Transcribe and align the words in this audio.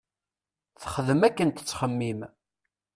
Texdem 0.81 1.21
akken 1.27 1.49
tettxemim. 1.51 2.19